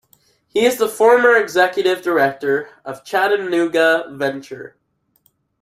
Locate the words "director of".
2.01-3.05